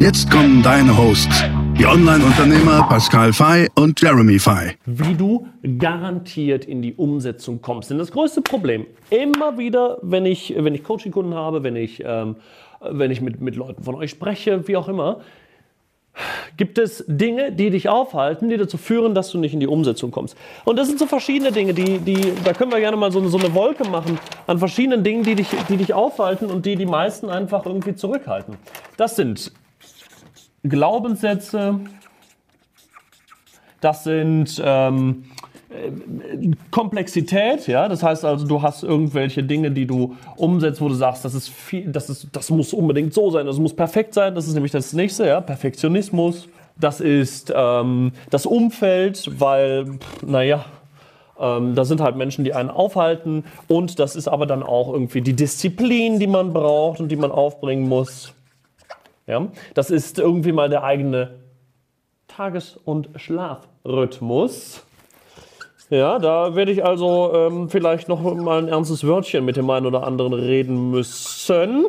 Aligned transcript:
Jetzt 0.00 0.30
kommen 0.30 0.62
deine 0.62 0.96
Hosts, 0.96 1.44
die 1.78 1.84
Online-Unternehmer 1.84 2.88
Pascal 2.88 3.34
Fay 3.34 3.68
und 3.74 4.00
Jeremy 4.00 4.38
Fay. 4.38 4.78
Wie 4.86 5.14
du 5.14 5.46
garantiert 5.78 6.64
in 6.64 6.80
die 6.80 6.94
Umsetzung 6.94 7.60
kommst. 7.60 7.90
Denn 7.90 7.98
das 7.98 8.10
größte 8.10 8.40
Problem, 8.40 8.86
immer 9.10 9.58
wieder, 9.58 9.98
wenn 10.00 10.24
ich, 10.24 10.54
wenn 10.56 10.74
ich 10.74 10.84
Coaching-Kunden 10.84 11.34
habe, 11.34 11.62
wenn 11.64 11.76
ich, 11.76 12.02
ähm, 12.02 12.36
wenn 12.80 13.10
ich 13.10 13.20
mit, 13.20 13.42
mit 13.42 13.56
Leuten 13.56 13.82
von 13.82 13.94
euch 13.94 14.08
spreche, 14.08 14.66
wie 14.66 14.78
auch 14.78 14.88
immer, 14.88 15.20
gibt 16.56 16.78
es 16.78 17.04
Dinge, 17.06 17.52
die 17.52 17.68
dich 17.68 17.90
aufhalten, 17.90 18.48
die 18.48 18.56
dazu 18.56 18.78
führen, 18.78 19.14
dass 19.14 19.30
du 19.30 19.36
nicht 19.36 19.52
in 19.52 19.60
die 19.60 19.66
Umsetzung 19.66 20.10
kommst. 20.10 20.34
Und 20.64 20.78
das 20.78 20.88
sind 20.88 20.98
so 20.98 21.04
verschiedene 21.04 21.52
Dinge, 21.52 21.74
die, 21.74 21.98
die, 21.98 22.32
da 22.42 22.54
können 22.54 22.72
wir 22.72 22.80
gerne 22.80 22.96
mal 22.96 23.12
so, 23.12 23.28
so 23.28 23.36
eine 23.36 23.52
Wolke 23.52 23.86
machen 23.86 24.18
an 24.46 24.58
verschiedenen 24.58 25.04
Dingen, 25.04 25.24
die 25.24 25.34
dich, 25.34 25.48
die 25.68 25.76
dich 25.76 25.92
aufhalten 25.92 26.46
und 26.46 26.64
die 26.64 26.76
die 26.76 26.86
meisten 26.86 27.28
einfach 27.28 27.66
irgendwie 27.66 27.94
zurückhalten. 27.94 28.56
Das 28.96 29.14
sind 29.16 29.52
Glaubenssätze, 30.62 31.80
das 33.80 34.04
sind 34.04 34.60
ähm, 34.64 35.24
Komplexität, 36.70 37.66
ja, 37.68 37.88
das 37.88 38.02
heißt 38.02 38.24
also, 38.24 38.46
du 38.46 38.60
hast 38.60 38.82
irgendwelche 38.82 39.42
Dinge, 39.42 39.70
die 39.70 39.86
du 39.86 40.16
umsetzt, 40.36 40.80
wo 40.80 40.88
du 40.88 40.94
sagst, 40.94 41.24
das 41.24 41.34
ist 41.34 41.48
viel, 41.48 41.90
das 41.90 42.10
ist, 42.10 42.28
das 42.32 42.50
muss 42.50 42.74
unbedingt 42.74 43.14
so 43.14 43.30
sein, 43.30 43.46
das 43.46 43.58
muss 43.58 43.74
perfekt 43.74 44.14
sein, 44.14 44.34
das 44.34 44.48
ist 44.48 44.54
nämlich 44.54 44.72
das 44.72 44.92
nächste, 44.92 45.26
ja, 45.26 45.40
Perfektionismus. 45.40 46.48
Das 46.76 47.00
ist 47.00 47.52
ähm, 47.54 48.12
das 48.30 48.46
Umfeld, 48.46 49.30
weil, 49.38 49.98
naja, 50.26 50.64
ähm, 51.38 51.74
da 51.74 51.84
sind 51.84 52.00
halt 52.00 52.16
Menschen, 52.16 52.44
die 52.44 52.54
einen 52.54 52.70
aufhalten. 52.70 53.44
Und 53.68 53.98
das 53.98 54.16
ist 54.16 54.28
aber 54.28 54.46
dann 54.46 54.62
auch 54.62 54.92
irgendwie 54.92 55.20
die 55.20 55.34
Disziplin, 55.34 56.18
die 56.18 56.26
man 56.26 56.52
braucht 56.52 57.00
und 57.00 57.08
die 57.08 57.16
man 57.16 57.32
aufbringen 57.32 57.88
muss. 57.88 58.32
Ja? 59.30 59.46
Das 59.74 59.90
ist 59.90 60.18
irgendwie 60.18 60.52
mal 60.52 60.68
der 60.68 60.84
eigene 60.84 61.40
Tages- 62.28 62.76
und 62.84 63.08
Schlafrhythmus. 63.16 64.84
Ja, 65.88 66.18
da 66.18 66.54
werde 66.54 66.70
ich 66.70 66.84
also 66.84 67.32
ähm, 67.34 67.68
vielleicht 67.68 68.08
noch 68.08 68.22
mal 68.22 68.58
ein 68.58 68.68
ernstes 68.68 69.04
Wörtchen 69.04 69.44
mit 69.44 69.56
dem 69.56 69.68
einen 69.70 69.86
oder 69.86 70.06
anderen 70.06 70.32
reden 70.32 70.90
müssen. 70.90 71.86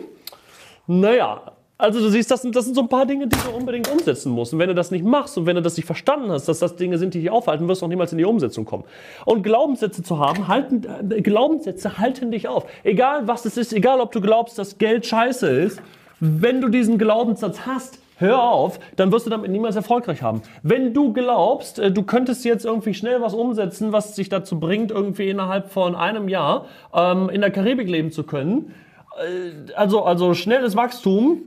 Naja, 0.88 1.42
also 1.82 2.00
du 2.00 2.10
siehst, 2.10 2.30
das 2.30 2.44
sind, 2.44 2.56
das 2.56 2.66
sind 2.66 2.76
so 2.76 2.82
ein 2.82 2.90
paar 2.90 3.08
Dinge, 3.08 3.28
die 3.28 3.36
du 3.36 3.58
unbedingt 3.58 3.90
umsetzen 3.92 4.32
musst. 4.32 4.54
Und 4.54 4.60
wenn 4.60 4.68
du 4.68 4.76
das 4.76 4.92
nicht 4.92 5.04
machst 5.04 5.36
und 5.38 5.48
wenn 5.48 5.56
du 5.56 5.64
das 5.64 5.78
nicht 5.78 5.88
verstanden 5.88 6.32
hast, 6.32 6.48
dass 6.48 6.60
das 6.60 6.76
Dinge 6.76 7.00
sind, 7.00 7.16
die 7.16 7.22
dich 7.22 7.32
aufhalten, 7.32 7.68
wirst 7.68 7.82
du 7.82 7.88
auch 7.88 7.90
niemals 7.90 8.12
in 8.12 8.20
die 8.20 8.26
Umsetzung 8.26 8.66
kommen. 8.66 8.84
Und 9.26 9.42
Glaubenssätze 9.42 10.04
zu 10.04 10.20
haben, 10.20 10.48
halten, 10.48 10.86
äh, 11.10 11.22
Glaubenssätze 11.22 11.98
halten 11.98 12.30
dich 12.30 12.48
auf. 12.48 12.66
Egal 12.84 13.28
was 13.28 13.46
es 13.46 13.58
ist, 13.58 13.74
egal 13.74 14.00
ob 14.00 14.12
du 14.12 14.22
glaubst, 14.22 14.60
dass 14.60 14.78
Geld 14.78 15.08
scheiße 15.08 15.48
ist, 15.48 15.82
wenn 16.22 16.62
du 16.62 16.70
diesen 16.70 17.00
Glaubenssatz 17.00 17.66
hast, 17.66 18.00
hör 18.18 18.44
auf, 18.44 18.80
dann 18.96 19.12
wirst 19.12 19.26
du 19.26 19.32
damit 19.32 19.50
niemals 19.50 19.76
erfolgreich 19.76 20.22
haben. 20.22 20.44
Wenn 20.62 20.94
du 20.94 21.12
glaubst, 21.12 21.80
äh, 21.80 21.92
du 21.92 22.04
könntest 22.04 22.46
jetzt 22.46 22.64
irgendwie 22.64 22.94
schnell 22.94 23.22
was 23.22 23.34
umsetzen, 23.34 23.92
was 23.92 24.14
dich 24.14 24.30
dazu 24.30 24.60
bringt, 24.60 24.92
irgendwie 24.92 25.30
innerhalb 25.30 25.72
von 25.72 25.96
einem 25.96 26.30
Jahr 26.30 26.68
ähm, 26.94 27.30
in 27.30 27.42
der 27.42 27.50
Karibik 27.50 27.90
leben 27.90 28.12
zu 28.12 28.24
können, 28.24 28.76
äh, 29.20 29.74
also, 29.74 30.04
also 30.04 30.36
schnelles 30.36 30.76
Wachstum, 30.76 31.42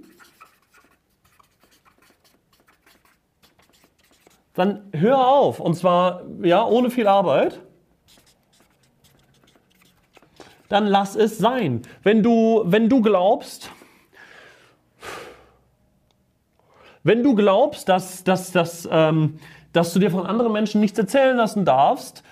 dann 4.54 4.82
hör 4.92 5.26
auf. 5.26 5.60
Und 5.60 5.74
zwar, 5.74 6.22
ja, 6.42 6.66
ohne 6.66 6.90
viel 6.90 7.06
Arbeit. 7.06 7.60
Dann 10.68 10.86
lass 10.86 11.14
es 11.14 11.38
sein. 11.38 11.82
Wenn 12.02 12.22
du, 12.22 12.62
wenn 12.66 12.88
du 12.88 13.00
glaubst, 13.02 13.70
Wenn 17.04 17.22
du 17.22 17.34
glaubst, 17.34 17.88
dass, 17.88 18.24
dass, 18.24 18.50
dass, 18.50 18.88
ähm, 18.90 19.38
dass 19.72 19.92
du 19.92 20.00
dir 20.00 20.10
von 20.10 20.26
anderen 20.26 20.52
Menschen 20.52 20.80
nichts 20.80 20.98
erzählen 20.98 21.36
lassen 21.36 21.64
darfst, 21.64 22.24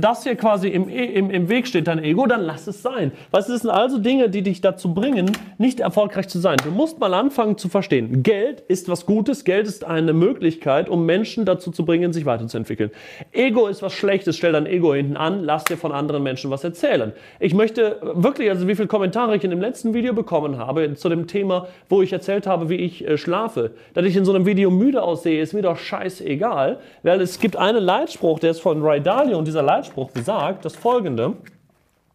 das 0.00 0.24
hier 0.24 0.36
quasi 0.36 0.68
im, 0.68 0.88
im, 0.88 1.30
im 1.30 1.48
Weg 1.48 1.66
steht, 1.66 1.86
dein 1.86 2.02
Ego, 2.02 2.26
dann 2.26 2.42
lass 2.42 2.66
es 2.66 2.82
sein. 2.82 3.12
Was 3.30 3.46
das 3.46 3.62
sind 3.62 3.70
also 3.70 3.98
Dinge, 3.98 4.30
die 4.30 4.42
dich 4.42 4.60
dazu 4.60 4.94
bringen, 4.94 5.32
nicht 5.58 5.80
erfolgreich 5.80 6.28
zu 6.28 6.38
sein. 6.38 6.56
Du 6.64 6.70
musst 6.70 6.98
mal 6.98 7.12
anfangen 7.14 7.58
zu 7.58 7.68
verstehen, 7.68 8.22
Geld 8.22 8.60
ist 8.68 8.88
was 8.88 9.06
Gutes, 9.06 9.44
Geld 9.44 9.66
ist 9.66 9.84
eine 9.84 10.12
Möglichkeit, 10.12 10.88
um 10.88 11.06
Menschen 11.06 11.44
dazu 11.44 11.70
zu 11.70 11.84
bringen, 11.84 12.12
sich 12.12 12.26
weiterzuentwickeln. 12.26 12.90
Ego 13.32 13.66
ist 13.66 13.82
was 13.82 13.92
Schlechtes, 13.92 14.36
stell 14.36 14.52
dein 14.52 14.66
Ego 14.66 14.94
hinten 14.94 15.16
an, 15.16 15.44
lass 15.44 15.64
dir 15.64 15.76
von 15.76 15.92
anderen 15.92 16.22
Menschen 16.22 16.50
was 16.50 16.64
erzählen. 16.64 17.12
Ich 17.38 17.54
möchte 17.54 17.98
wirklich, 18.14 18.50
also 18.50 18.66
wie 18.68 18.74
viele 18.74 18.88
Kommentare 18.88 19.36
ich 19.36 19.44
in 19.44 19.50
dem 19.50 19.60
letzten 19.60 19.94
Video 19.94 20.12
bekommen 20.14 20.58
habe 20.58 20.94
zu 20.94 21.08
dem 21.08 21.26
Thema, 21.26 21.66
wo 21.88 22.02
ich 22.02 22.12
erzählt 22.12 22.46
habe, 22.46 22.68
wie 22.68 22.76
ich 22.76 23.06
äh, 23.06 23.18
schlafe. 23.18 23.72
Dass 23.94 24.04
ich 24.04 24.16
in 24.16 24.24
so 24.24 24.32
einem 24.32 24.46
Video 24.46 24.70
müde 24.70 25.02
aussehe, 25.02 25.40
ist 25.40 25.52
mir 25.52 25.62
doch 25.62 25.76
scheißegal, 25.76 26.78
weil 27.02 27.20
es 27.20 27.38
gibt 27.38 27.56
einen 27.56 27.82
Leitspruch, 27.82 28.38
der 28.38 28.52
ist 28.52 28.60
von 28.60 28.82
Ray 28.82 29.00
Dalio 29.00 29.38
und 29.38 29.46
dieser 29.46 29.62
Leitspruch 29.62 29.89
Leitspruch 29.90 30.10
besagt 30.12 30.64
das 30.64 30.76
folgende. 30.76 31.34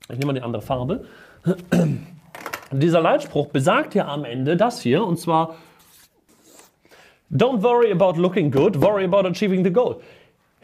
Ich 0.04 0.18
nehme 0.18 0.28
mal 0.28 0.34
die 0.34 0.42
andere 0.42 0.62
Farbe. 0.62 1.06
Dieser 2.72 3.02
Leitspruch 3.02 3.48
besagt 3.48 3.96
ja 3.96 4.08
am 4.08 4.24
Ende 4.24 4.56
das 4.56 4.82
hier, 4.82 5.04
und 5.04 5.20
zwar 5.20 5.56
Don't 7.32 7.62
worry 7.62 7.92
about 7.92 8.20
looking 8.20 8.50
good, 8.50 8.82
worry 8.82 9.04
about 9.04 9.28
achieving 9.28 9.64
the 9.64 9.72
goal. 9.72 10.00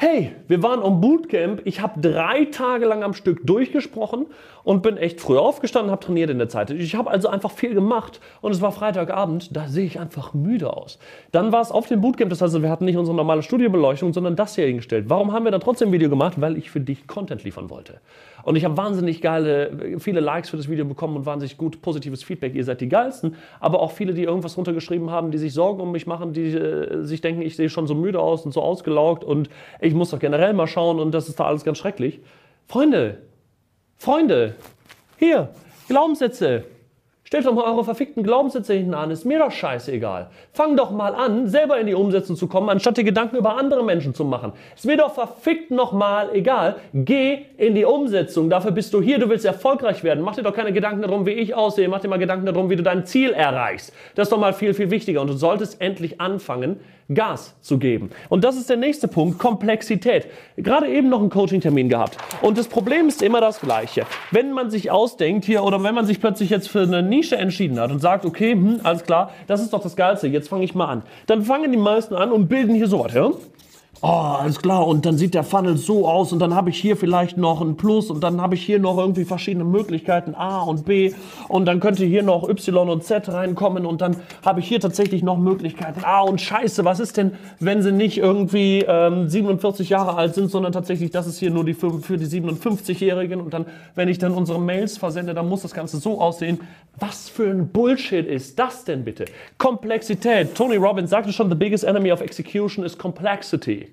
Hey, 0.03 0.31
wir 0.47 0.63
waren 0.63 0.81
am 0.81 0.99
Bootcamp. 0.99 1.61
Ich 1.65 1.79
habe 1.79 2.01
drei 2.01 2.45
Tage 2.45 2.87
lang 2.87 3.03
am 3.03 3.13
Stück 3.13 3.45
durchgesprochen 3.45 4.25
und 4.63 4.81
bin 4.81 4.97
echt 4.97 5.21
früh 5.21 5.37
aufgestanden, 5.37 5.91
habe 5.91 6.03
trainiert 6.03 6.31
in 6.31 6.39
der 6.39 6.49
Zeit. 6.49 6.71
Ich 6.71 6.95
habe 6.95 7.11
also 7.11 7.27
einfach 7.27 7.51
viel 7.51 7.75
gemacht 7.75 8.19
und 8.41 8.51
es 8.51 8.61
war 8.61 8.71
Freitagabend, 8.71 9.55
da 9.55 9.67
sehe 9.67 9.85
ich 9.85 9.99
einfach 9.99 10.33
müde 10.33 10.75
aus. 10.75 10.97
Dann 11.31 11.51
war 11.51 11.61
es 11.61 11.69
auf 11.69 11.87
dem 11.87 12.01
Bootcamp, 12.01 12.31
das 12.31 12.41
heißt, 12.41 12.59
wir 12.59 12.69
hatten 12.71 12.85
nicht 12.85 12.97
unsere 12.97 13.15
normale 13.15 13.43
Studiobeleuchtung, 13.43 14.11
sondern 14.11 14.35
das 14.35 14.55
hier 14.55 14.65
hingestellt. 14.65 15.05
Warum 15.07 15.33
haben 15.33 15.45
wir 15.45 15.51
dann 15.51 15.61
trotzdem 15.61 15.89
ein 15.89 15.91
Video 15.91 16.09
gemacht? 16.09 16.41
Weil 16.41 16.57
ich 16.57 16.71
für 16.71 16.79
dich 16.79 17.05
Content 17.05 17.43
liefern 17.43 17.69
wollte. 17.69 18.01
Und 18.43 18.55
ich 18.55 18.65
habe 18.65 18.75
wahnsinnig 18.77 19.21
geile, 19.21 19.99
viele 19.99 20.19
Likes 20.19 20.49
für 20.49 20.57
das 20.57 20.67
Video 20.67 20.85
bekommen 20.85 21.15
und 21.15 21.25
wahnsinnig 21.27 21.57
gut 21.57 21.81
positives 21.81 22.23
Feedback. 22.23 22.55
Ihr 22.55 22.63
seid 22.63 22.81
die 22.81 22.89
geilsten. 22.89 23.35
Aber 23.59 23.81
auch 23.81 23.91
viele, 23.91 24.15
die 24.15 24.23
irgendwas 24.23 24.57
runtergeschrieben 24.57 25.11
haben, 25.11 25.29
die 25.29 25.37
sich 25.37 25.53
Sorgen 25.53 25.79
um 25.79 25.91
mich 25.91 26.07
machen, 26.07 26.33
die 26.33 26.47
äh, 26.47 27.03
sich 27.03 27.21
denken, 27.21 27.43
ich 27.43 27.55
sehe 27.55 27.69
schon 27.69 27.85
so 27.85 27.93
müde 27.93 28.19
aus 28.19 28.45
und 28.45 28.51
so 28.51 28.61
ausgelaugt 28.61 29.23
und 29.23 29.49
ich 29.79 29.90
muss 29.93 30.11
doch 30.11 30.19
generell 30.19 30.53
mal 30.53 30.67
schauen 30.67 30.99
und 30.99 31.11
das 31.11 31.29
ist 31.29 31.39
da 31.39 31.45
alles 31.45 31.63
ganz 31.63 31.77
schrecklich. 31.77 32.19
Freunde, 32.67 33.17
Freunde, 33.97 34.55
hier, 35.17 35.49
Glaubenssätze. 35.87 36.63
Stellt 37.31 37.45
doch 37.45 37.53
mal 37.53 37.63
eure 37.63 37.85
verfickten 37.85 38.23
Glaubenssätze 38.23 38.73
hinten 38.73 38.93
an, 38.93 39.09
ist 39.09 39.23
mir 39.23 39.39
doch 39.39 39.51
scheißegal. 39.51 40.29
Fang 40.51 40.75
doch 40.75 40.91
mal 40.91 41.15
an, 41.15 41.47
selber 41.47 41.79
in 41.79 41.87
die 41.87 41.93
Umsetzung 41.93 42.35
zu 42.35 42.47
kommen, 42.47 42.67
anstatt 42.67 42.97
die 42.97 43.05
Gedanken 43.05 43.37
über 43.37 43.55
andere 43.55 43.85
Menschen 43.85 44.13
zu 44.13 44.25
machen. 44.25 44.51
Ist 44.75 44.85
mir 44.85 44.97
doch 44.97 45.13
verfickt 45.13 45.71
nochmal 45.71 46.31
egal. 46.33 46.75
Geh 46.91 47.45
in 47.55 47.73
die 47.73 47.85
Umsetzung, 47.85 48.49
dafür 48.49 48.71
bist 48.71 48.93
du 48.93 49.01
hier, 49.01 49.17
du 49.17 49.29
willst 49.29 49.45
erfolgreich 49.45 50.03
werden. 50.03 50.25
Mach 50.25 50.35
dir 50.35 50.43
doch 50.43 50.53
keine 50.53 50.73
Gedanken 50.73 51.03
darum, 51.03 51.25
wie 51.25 51.31
ich 51.31 51.55
aussehe, 51.55 51.87
mach 51.87 52.01
dir 52.01 52.09
mal 52.09 52.19
Gedanken 52.19 52.47
darum, 52.47 52.69
wie 52.69 52.75
du 52.75 52.83
dein 52.83 53.05
Ziel 53.05 53.31
erreichst. 53.31 53.93
Das 54.15 54.25
ist 54.25 54.33
doch 54.33 54.37
mal 54.37 54.51
viel, 54.51 54.73
viel 54.73 54.91
wichtiger 54.91 55.21
und 55.21 55.27
du 55.27 55.33
solltest 55.33 55.79
endlich 55.79 56.19
anfangen, 56.19 56.81
Gas 57.13 57.55
zu 57.61 57.77
geben. 57.77 58.09
Und 58.29 58.43
das 58.43 58.57
ist 58.57 58.69
der 58.69 58.77
nächste 58.77 59.07
Punkt, 59.07 59.39
Komplexität. 59.39 60.27
Gerade 60.57 60.87
eben 60.87 61.09
noch 61.09 61.19
einen 61.19 61.29
Coaching-Termin 61.29 61.89
gehabt. 61.89 62.17
Und 62.41 62.57
das 62.57 62.67
Problem 62.67 63.07
ist 63.07 63.21
immer 63.21 63.41
das 63.41 63.59
gleiche. 63.59 64.05
Wenn 64.31 64.51
man 64.51 64.69
sich 64.69 64.91
ausdenkt 64.91 65.45
hier 65.45 65.63
oder 65.63 65.81
wenn 65.83 65.95
man 65.95 66.05
sich 66.05 66.19
plötzlich 66.19 66.49
jetzt 66.49 66.69
für 66.69 66.81
eine 66.81 67.03
Nische 67.03 67.37
entschieden 67.37 67.79
hat 67.79 67.91
und 67.91 67.99
sagt, 67.99 68.25
okay, 68.25 68.53
hm, 68.53 68.81
alles 68.83 69.03
klar, 69.03 69.31
das 69.47 69.61
ist 69.61 69.73
doch 69.73 69.81
das 69.81 69.95
Geilste, 69.95 70.27
jetzt 70.27 70.49
fange 70.49 70.63
ich 70.63 70.75
mal 70.75 70.87
an. 70.87 71.03
Dann 71.27 71.43
fangen 71.43 71.71
die 71.71 71.77
meisten 71.77 72.15
an 72.15 72.31
und 72.31 72.47
bilden 72.47 72.75
hier 72.75 72.87
sowas, 72.87 73.13
ja? 73.13 73.31
Oh, 74.01 74.07
alles 74.07 74.59
klar, 74.59 74.87
und 74.87 75.05
dann 75.05 75.17
sieht 75.17 75.33
der 75.33 75.43
Funnel 75.43 75.77
so 75.77 76.07
aus 76.07 76.33
und 76.33 76.39
dann 76.39 76.55
habe 76.55 76.71
ich 76.71 76.77
hier 76.77 76.97
vielleicht 76.97 77.37
noch 77.37 77.61
ein 77.61 77.77
Plus 77.77 78.09
und 78.09 78.23
dann 78.23 78.41
habe 78.41 78.55
ich 78.55 78.65
hier 78.65 78.79
noch 78.79 78.97
irgendwie 78.97 79.25
verschiedene 79.25 79.63
Möglichkeiten 79.63 80.33
A 80.33 80.61
und 80.61 80.85
B 80.85 81.13
und 81.47 81.65
dann 81.65 81.79
könnte 81.79 82.03
hier 82.05 82.23
noch 82.23 82.47
Y 82.49 82.89
und 82.89 83.03
Z 83.03 83.29
reinkommen 83.29 83.85
und 83.85 84.01
dann 84.01 84.15
habe 84.43 84.59
ich 84.59 84.67
hier 84.67 84.79
tatsächlich 84.79 85.21
noch 85.21 85.37
Möglichkeiten 85.37 86.03
A 86.03 86.21
und 86.21 86.41
Scheiße, 86.41 86.83
was 86.83 86.99
ist 86.99 87.17
denn, 87.17 87.33
wenn 87.59 87.83
sie 87.83 87.91
nicht 87.91 88.17
irgendwie 88.17 88.83
ähm, 88.87 89.29
47 89.29 89.89
Jahre 89.89 90.15
alt 90.15 90.33
sind, 90.33 90.49
sondern 90.49 90.71
tatsächlich, 90.71 91.11
das 91.11 91.27
ist 91.27 91.37
hier 91.37 91.51
nur 91.51 91.63
die 91.63 91.75
für, 91.75 91.99
für 91.99 92.17
die 92.17 92.25
57-Jährigen 92.25 93.39
und 93.39 93.53
dann, 93.53 93.65
wenn 93.93 94.09
ich 94.09 94.17
dann 94.17 94.33
unsere 94.33 94.59
Mails 94.59 94.97
versende, 94.97 95.33
dann 95.33 95.47
muss 95.47 95.61
das 95.61 95.73
Ganze 95.73 95.97
so 95.97 96.19
aussehen. 96.19 96.59
Was 96.99 97.29
für 97.29 97.49
ein 97.49 97.69
Bullshit 97.69 98.27
ist 98.27 98.59
das 98.59 98.83
denn 98.83 99.05
bitte? 99.05 99.25
Komplexität. 99.57 100.55
Tony 100.55 100.75
Robbins 100.75 101.09
sagte 101.09 101.31
schon, 101.31 101.49
the 101.49 101.55
biggest 101.55 101.83
enemy 101.83 102.11
of 102.11 102.21
execution 102.21 102.83
is 102.83 102.97
complexity. 102.97 103.90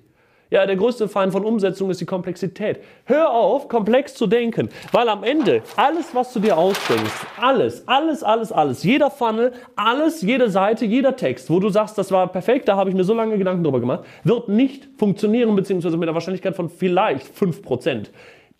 Ja, 0.51 0.65
der 0.65 0.77
größte 0.77 1.07
Feind 1.07 1.31
von 1.31 1.45
Umsetzung 1.45 1.91
ist 1.91 2.01
die 2.01 2.07
Komplexität. 2.07 2.79
Hör 3.05 3.29
auf, 3.29 3.67
komplex 3.67 4.15
zu 4.15 4.25
denken, 4.25 4.69
weil 4.91 5.07
am 5.07 5.23
Ende 5.23 5.61
alles, 5.75 6.15
was 6.15 6.33
du 6.33 6.39
dir 6.39 6.57
ausdenkst, 6.57 7.27
alles, 7.39 7.87
alles, 7.87 8.23
alles, 8.23 8.51
alles, 8.51 8.83
jeder 8.83 9.11
Funnel, 9.11 9.53
alles, 9.75 10.23
jede 10.23 10.49
Seite, 10.49 10.85
jeder 10.85 11.15
Text, 11.15 11.51
wo 11.51 11.59
du 11.59 11.69
sagst, 11.69 11.99
das 11.99 12.11
war 12.11 12.27
perfekt, 12.27 12.67
da 12.67 12.75
habe 12.75 12.89
ich 12.89 12.95
mir 12.95 13.03
so 13.03 13.13
lange 13.13 13.37
Gedanken 13.37 13.63
drüber 13.63 13.79
gemacht, 13.79 14.05
wird 14.23 14.49
nicht 14.49 14.89
funktionieren, 14.97 15.55
beziehungsweise 15.55 15.97
mit 15.97 16.09
einer 16.09 16.15
Wahrscheinlichkeit 16.15 16.55
von 16.55 16.69
vielleicht 16.69 17.27
5%. 17.37 18.07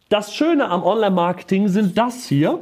Das 0.10 0.36
Schöne 0.36 0.70
am 0.70 0.84
Online-Marketing 0.84 1.70
sind 1.70 1.98
das 1.98 2.28
hier, 2.28 2.60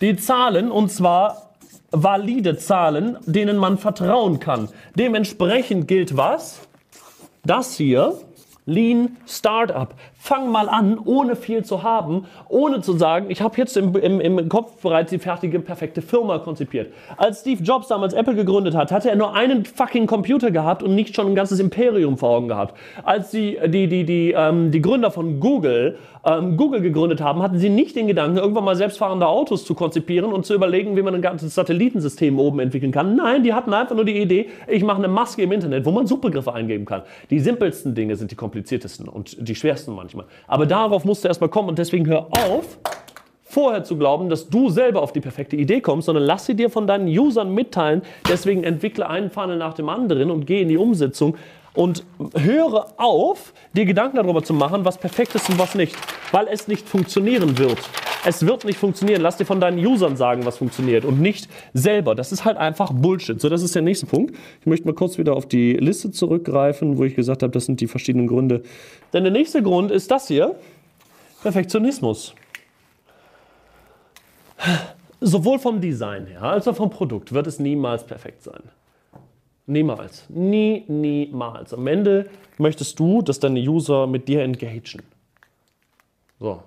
die 0.00 0.16
Zahlen, 0.16 0.70
und 0.70 0.90
zwar 0.90 1.50
valide 1.90 2.56
Zahlen, 2.56 3.18
denen 3.26 3.58
man 3.58 3.76
vertrauen 3.76 4.40
kann. 4.40 4.70
Dementsprechend 4.94 5.86
gilt 5.86 6.16
was? 6.16 6.69
Das 7.44 7.76
hier, 7.76 8.18
Lean 8.66 9.16
Startup. 9.26 9.94
Fang 10.22 10.52
mal 10.52 10.68
an, 10.68 10.98
ohne 11.02 11.34
viel 11.34 11.64
zu 11.64 11.82
haben, 11.82 12.26
ohne 12.50 12.82
zu 12.82 12.92
sagen, 12.92 13.30
ich 13.30 13.40
habe 13.40 13.56
jetzt 13.56 13.74
im, 13.78 13.96
im, 13.96 14.20
im 14.20 14.50
Kopf 14.50 14.82
bereits 14.82 15.08
die 15.08 15.18
fertige, 15.18 15.60
perfekte 15.60 16.02
Firma 16.02 16.38
konzipiert. 16.40 16.92
Als 17.16 17.40
Steve 17.40 17.62
Jobs 17.62 17.88
damals 17.88 18.12
Apple 18.12 18.34
gegründet 18.34 18.74
hat, 18.74 18.92
hatte 18.92 19.08
er 19.08 19.16
nur 19.16 19.34
einen 19.34 19.64
fucking 19.64 20.06
Computer 20.06 20.50
gehabt 20.50 20.82
und 20.82 20.94
nicht 20.94 21.16
schon 21.16 21.28
ein 21.28 21.34
ganzes 21.34 21.58
Imperium 21.58 22.18
vor 22.18 22.36
Augen 22.36 22.48
gehabt. 22.48 22.76
Als 23.02 23.30
die, 23.30 23.58
die, 23.68 23.88
die, 23.88 24.04
die, 24.04 24.34
ähm, 24.36 24.70
die 24.70 24.82
Gründer 24.82 25.10
von 25.10 25.40
Google 25.40 25.96
ähm, 26.24 26.56
Google 26.56 26.80
gegründet 26.80 27.20
haben, 27.20 27.42
hatten 27.42 27.58
sie 27.58 27.70
nicht 27.70 27.96
den 27.96 28.06
Gedanken, 28.06 28.36
irgendwann 28.36 28.64
mal 28.64 28.76
selbstfahrende 28.76 29.26
Autos 29.26 29.64
zu 29.64 29.74
konzipieren 29.74 30.32
und 30.32 30.44
zu 30.44 30.54
überlegen, 30.54 30.96
wie 30.96 31.02
man 31.02 31.14
ein 31.14 31.22
ganzes 31.22 31.54
Satellitensystem 31.54 32.38
oben 32.38 32.60
entwickeln 32.60 32.92
kann. 32.92 33.16
Nein, 33.16 33.42
die 33.42 33.54
hatten 33.54 33.72
einfach 33.72 33.94
nur 33.94 34.04
die 34.04 34.20
Idee, 34.20 34.48
ich 34.68 34.84
mache 34.84 34.98
eine 34.98 35.08
Maske 35.08 35.42
im 35.42 35.52
Internet, 35.52 35.84
wo 35.86 35.90
man 35.90 36.06
Suchbegriffe 36.06 36.52
eingeben 36.52 36.84
kann. 36.84 37.02
Die 37.30 37.40
simpelsten 37.40 37.94
Dinge 37.94 38.16
sind 38.16 38.30
die 38.30 38.36
kompliziertesten 38.36 39.08
und 39.08 39.36
die 39.48 39.54
schwersten 39.54 39.94
manchmal. 39.94 40.09
Aber 40.46 40.66
darauf 40.66 41.04
musst 41.04 41.24
du 41.24 41.28
erstmal 41.28 41.50
kommen 41.50 41.68
und 41.68 41.78
deswegen 41.78 42.06
hör 42.06 42.26
auf, 42.26 42.78
vorher 43.50 43.82
zu 43.82 43.96
glauben, 43.96 44.28
dass 44.28 44.48
du 44.48 44.70
selber 44.70 45.02
auf 45.02 45.12
die 45.12 45.20
perfekte 45.20 45.56
Idee 45.56 45.80
kommst, 45.80 46.06
sondern 46.06 46.24
lass 46.24 46.46
sie 46.46 46.54
dir 46.54 46.70
von 46.70 46.86
deinen 46.86 47.08
Usern 47.08 47.52
mitteilen. 47.52 48.02
Deswegen 48.28 48.62
entwickle 48.62 49.08
einen 49.08 49.30
Funnel 49.30 49.56
nach 49.56 49.74
dem 49.74 49.88
anderen 49.88 50.30
und 50.30 50.46
geh 50.46 50.62
in 50.62 50.68
die 50.68 50.76
Umsetzung 50.76 51.36
und 51.74 52.04
höre 52.34 52.86
auf, 52.96 53.52
dir 53.74 53.84
Gedanken 53.84 54.16
darüber 54.16 54.42
zu 54.42 54.52
machen, 54.54 54.84
was 54.84 54.98
perfekt 54.98 55.34
ist 55.34 55.48
und 55.48 55.58
was 55.58 55.74
nicht, 55.74 55.96
weil 56.32 56.48
es 56.48 56.68
nicht 56.68 56.88
funktionieren 56.88 57.58
wird. 57.58 57.78
Es 58.24 58.44
wird 58.44 58.64
nicht 58.64 58.78
funktionieren. 58.78 59.22
Lass 59.22 59.38
dir 59.38 59.46
von 59.46 59.60
deinen 59.60 59.84
Usern 59.84 60.16
sagen, 60.16 60.44
was 60.44 60.58
funktioniert 60.58 61.04
und 61.04 61.20
nicht 61.20 61.48
selber. 61.72 62.14
Das 62.14 62.32
ist 62.32 62.44
halt 62.44 62.58
einfach 62.58 62.92
Bullshit. 62.92 63.40
So, 63.40 63.48
das 63.48 63.62
ist 63.62 63.74
der 63.74 63.82
nächste 63.82 64.06
Punkt. 64.06 64.34
Ich 64.60 64.66
möchte 64.66 64.86
mal 64.86 64.94
kurz 64.94 65.16
wieder 65.16 65.34
auf 65.34 65.46
die 65.46 65.74
Liste 65.74 66.10
zurückgreifen, 66.10 66.98
wo 66.98 67.04
ich 67.04 67.14
gesagt 67.14 67.42
habe, 67.42 67.52
das 67.52 67.64
sind 67.64 67.80
die 67.80 67.86
verschiedenen 67.86 68.26
Gründe. 68.26 68.62
Denn 69.12 69.24
der 69.24 69.32
nächste 69.32 69.62
Grund 69.62 69.90
ist 69.90 70.10
das 70.10 70.28
hier: 70.28 70.54
Perfektionismus. 71.42 72.34
Sowohl 75.22 75.58
vom 75.58 75.80
Design 75.80 76.26
her 76.26 76.42
als 76.42 76.68
auch 76.68 76.76
vom 76.76 76.90
Produkt 76.90 77.32
wird 77.32 77.46
es 77.46 77.58
niemals 77.58 78.04
perfekt 78.04 78.42
sein. 78.42 78.62
Niemals. 79.66 80.28
Nie, 80.28 80.84
niemals. 80.88 81.74
Am 81.74 81.86
Ende 81.86 82.28
möchtest 82.58 82.98
du, 82.98 83.22
dass 83.22 83.40
deine 83.40 83.60
User 83.60 84.06
mit 84.06 84.28
dir 84.28 84.42
engagieren. 84.42 85.04
So. 86.38 86.62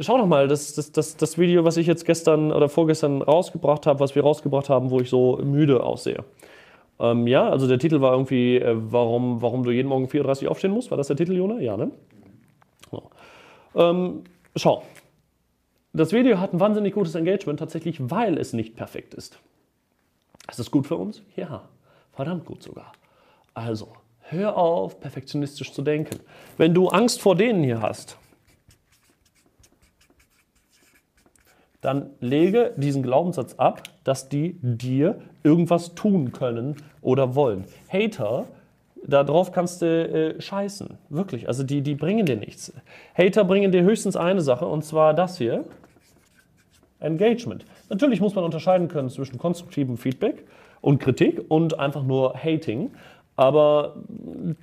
Schau 0.00 0.16
doch 0.16 0.26
mal, 0.26 0.48
das, 0.48 0.74
das, 0.74 0.92
das, 0.92 1.16
das 1.16 1.36
Video, 1.36 1.64
was 1.64 1.76
ich 1.76 1.86
jetzt 1.86 2.06
gestern 2.06 2.52
oder 2.52 2.70
vorgestern 2.70 3.20
rausgebracht 3.20 3.86
habe, 3.86 4.00
was 4.00 4.14
wir 4.14 4.22
rausgebracht 4.22 4.70
haben, 4.70 4.90
wo 4.90 5.00
ich 5.00 5.10
so 5.10 5.36
müde 5.44 5.82
aussehe. 5.82 6.24
Ähm, 7.00 7.26
ja, 7.26 7.48
also 7.48 7.68
der 7.68 7.78
Titel 7.78 8.00
war 8.00 8.12
irgendwie, 8.12 8.56
äh, 8.56 8.74
warum, 8.76 9.42
warum 9.42 9.64
du 9.64 9.70
jeden 9.70 9.88
Morgen 9.88 10.06
4.30 10.06 10.44
Uhr 10.44 10.50
aufstehen 10.50 10.70
musst. 10.72 10.90
War 10.90 10.96
das 10.96 11.08
der 11.08 11.16
Titel, 11.16 11.34
Jona? 11.34 11.60
Ja, 11.60 11.76
ne? 11.76 11.90
So. 12.90 13.10
Ähm, 13.74 14.24
schau. 14.56 14.82
Das 15.92 16.12
Video 16.12 16.38
hat 16.38 16.52
ein 16.52 16.60
wahnsinnig 16.60 16.94
gutes 16.94 17.14
Engagement, 17.14 17.58
tatsächlich, 17.58 17.98
weil 18.10 18.38
es 18.38 18.52
nicht 18.52 18.76
perfekt 18.76 19.14
ist. 19.14 19.38
Ist 20.48 20.58
das 20.58 20.70
gut 20.70 20.86
für 20.86 20.96
uns? 20.96 21.22
Ja, 21.36 21.68
verdammt 22.12 22.44
gut 22.46 22.62
sogar. 22.62 22.92
Also, 23.54 23.92
hör 24.20 24.56
auf, 24.56 25.00
perfektionistisch 25.00 25.72
zu 25.72 25.82
denken. 25.82 26.20
Wenn 26.56 26.74
du 26.74 26.88
Angst 26.88 27.20
vor 27.20 27.36
denen 27.36 27.62
hier 27.62 27.82
hast, 27.82 28.16
dann 31.80 32.10
lege 32.20 32.72
diesen 32.76 33.02
Glaubenssatz 33.02 33.54
ab, 33.54 33.82
dass 34.04 34.28
die 34.28 34.58
dir 34.62 35.20
irgendwas 35.42 35.94
tun 35.94 36.32
können 36.32 36.76
oder 37.02 37.34
wollen. 37.34 37.64
Hater, 37.88 38.46
darauf 39.06 39.52
kannst 39.52 39.82
du 39.82 39.86
äh, 39.86 40.40
scheißen. 40.40 40.98
Wirklich. 41.08 41.46
Also 41.46 41.62
die, 41.62 41.82
die 41.82 41.94
bringen 41.94 42.26
dir 42.26 42.36
nichts. 42.36 42.72
Hater 43.14 43.44
bringen 43.44 43.70
dir 43.70 43.82
höchstens 43.82 44.16
eine 44.16 44.40
Sache 44.40 44.66
und 44.66 44.84
zwar 44.84 45.14
das 45.14 45.38
hier. 45.38 45.64
Engagement. 47.00 47.64
Natürlich 47.88 48.20
muss 48.20 48.34
man 48.34 48.44
unterscheiden 48.44 48.88
können 48.88 49.10
zwischen 49.10 49.38
konstruktivem 49.38 49.96
Feedback 49.96 50.44
und 50.80 50.98
Kritik 50.98 51.44
und 51.48 51.78
einfach 51.78 52.02
nur 52.02 52.34
Hating. 52.34 52.90
Aber 53.36 53.94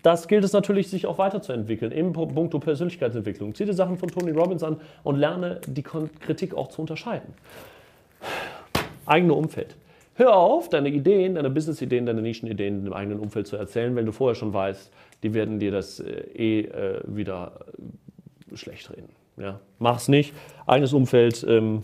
das 0.04 0.28
gilt 0.28 0.44
es 0.44 0.52
natürlich, 0.52 0.90
sich 0.90 1.06
auch 1.06 1.18
weiterzuentwickeln 1.18 1.94
im 1.94 2.12
Punkto 2.12 2.60
Persönlichkeitsentwicklung. 2.60 3.56
Zieh 3.56 3.64
die 3.64 3.74
Sachen 3.74 3.98
von 3.98 4.10
Tony 4.10 4.32
Robbins 4.32 4.64
an 4.64 4.82
und 5.04 5.16
lerne 5.16 5.62
die 5.66 5.82
Kritik 5.82 6.54
auch 6.54 6.68
zu 6.68 6.82
unterscheiden. 6.82 7.34
Eigene 9.06 9.34
Umfeld. 9.34 9.78
Hör 10.16 10.36
auf, 10.36 10.70
deine 10.70 10.90
Ideen, 10.90 11.36
deine 11.36 11.50
Business-Ideen, 11.50 12.06
deine 12.06 12.22
Nischen-Ideen 12.22 12.86
im 12.86 12.94
eigenen 12.94 13.20
Umfeld 13.20 13.48
zu 13.48 13.56
erzählen, 13.56 13.96
wenn 13.96 14.06
du 14.06 14.12
vorher 14.12 14.36
schon 14.36 14.54
weißt, 14.54 14.92
die 15.24 15.34
werden 15.34 15.60
dir 15.60 15.72
das 15.72 16.00
äh, 16.00 16.12
eh 16.34 16.60
äh, 16.62 17.02
wieder 17.06 17.54
schlecht 18.54 18.90
reden. 18.92 19.10
Ja? 19.38 19.60
Mach's 19.80 20.08
nicht. 20.08 20.34
Eigenes 20.66 20.94
Umfeld. 20.94 21.46
Ähm, 21.48 21.84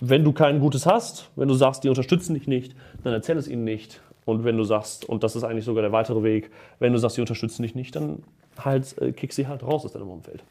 wenn 0.00 0.24
du 0.24 0.32
kein 0.32 0.60
gutes 0.60 0.86
hast, 0.86 1.30
wenn 1.36 1.48
du 1.48 1.54
sagst, 1.54 1.84
die 1.84 1.88
unterstützen 1.88 2.34
dich 2.34 2.46
nicht, 2.46 2.74
dann 3.02 3.12
erzähl 3.12 3.36
es 3.36 3.48
ihnen 3.48 3.64
nicht. 3.64 4.00
Und 4.24 4.44
wenn 4.44 4.56
du 4.56 4.64
sagst, 4.64 5.06
und 5.08 5.22
das 5.22 5.36
ist 5.36 5.44
eigentlich 5.44 5.64
sogar 5.64 5.82
der 5.82 5.92
weitere 5.92 6.22
Weg, 6.22 6.50
wenn 6.78 6.92
du 6.92 6.98
sagst, 6.98 7.16
die 7.16 7.20
unterstützen 7.20 7.62
dich 7.62 7.74
nicht, 7.74 7.94
dann 7.94 8.22
halt, 8.58 8.96
äh, 9.00 9.12
kick 9.12 9.32
sie 9.32 9.46
halt 9.46 9.62
raus 9.62 9.84
aus 9.84 9.92
deinem 9.92 10.08
Umfeld. 10.08 10.42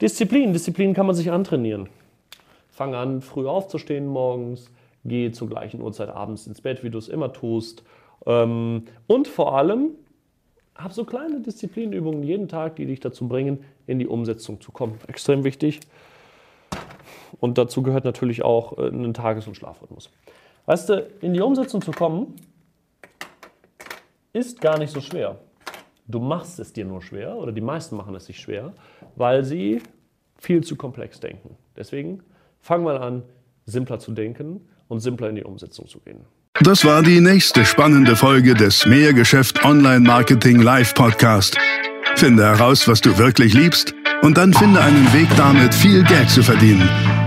Disziplin. 0.00 0.52
Disziplin 0.52 0.94
kann 0.94 1.06
man 1.06 1.14
sich 1.14 1.30
antrainieren. 1.30 1.88
Fang 2.70 2.94
an, 2.94 3.20
früh 3.20 3.46
aufzustehen 3.46 4.06
morgens, 4.06 4.70
geh 5.04 5.30
zur 5.30 5.48
gleichen 5.48 5.80
Uhrzeit 5.80 6.08
abends 6.08 6.46
ins 6.46 6.60
Bett, 6.60 6.82
wie 6.82 6.90
du 6.90 6.98
es 6.98 7.08
immer 7.08 7.32
tust. 7.32 7.84
Ähm, 8.26 8.84
und 9.06 9.28
vor 9.28 9.56
allem, 9.56 9.90
hab 10.74 10.92
so 10.92 11.04
kleine 11.04 11.40
Disziplinübungen 11.40 12.22
jeden 12.22 12.48
Tag, 12.48 12.76
die 12.76 12.86
dich 12.86 13.00
dazu 13.00 13.28
bringen, 13.28 13.64
in 13.86 13.98
die 13.98 14.06
Umsetzung 14.06 14.60
zu 14.60 14.72
kommen. 14.72 14.98
Extrem 15.06 15.44
wichtig. 15.44 15.80
Und 17.40 17.58
dazu 17.58 17.82
gehört 17.82 18.04
natürlich 18.04 18.44
auch 18.44 18.78
äh, 18.78 18.88
ein 18.88 19.14
Tages- 19.14 19.46
und 19.46 19.56
Schlafrhythmus. 19.56 20.10
Weißt 20.66 20.88
du, 20.88 21.06
in 21.20 21.34
die 21.34 21.40
Umsetzung 21.40 21.82
zu 21.82 21.90
kommen, 21.90 22.36
ist 24.32 24.60
gar 24.60 24.78
nicht 24.78 24.92
so 24.92 25.00
schwer. 25.00 25.38
Du 26.06 26.20
machst 26.20 26.58
es 26.58 26.72
dir 26.72 26.84
nur 26.84 27.02
schwer, 27.02 27.36
oder 27.36 27.52
die 27.52 27.60
meisten 27.60 27.96
machen 27.96 28.14
es 28.14 28.26
sich 28.26 28.40
schwer, 28.40 28.72
weil 29.16 29.44
sie 29.44 29.80
viel 30.38 30.62
zu 30.62 30.76
komplex 30.76 31.20
denken. 31.20 31.56
Deswegen 31.76 32.22
fang 32.60 32.82
mal 32.82 32.98
an, 32.98 33.22
simpler 33.66 33.98
zu 33.98 34.12
denken 34.12 34.68
und 34.88 35.00
simpler 35.00 35.28
in 35.28 35.36
die 35.36 35.44
Umsetzung 35.44 35.86
zu 35.86 36.00
gehen. 36.00 36.24
Das 36.60 36.84
war 36.84 37.02
die 37.02 37.20
nächste 37.20 37.64
spannende 37.64 38.14
Folge 38.14 38.54
des 38.54 38.84
Mehrgeschäft 38.84 39.64
Online 39.64 40.00
Marketing 40.00 40.60
Live 40.60 40.94
Podcast. 40.94 41.56
Finde 42.16 42.44
heraus, 42.44 42.86
was 42.86 43.00
du 43.00 43.16
wirklich 43.16 43.54
liebst 43.54 43.94
und 44.22 44.36
dann 44.36 44.52
finde 44.52 44.80
einen 44.80 45.12
Weg 45.12 45.28
damit, 45.36 45.74
viel 45.74 46.04
Geld 46.04 46.28
zu 46.28 46.42
verdienen. 46.42 46.88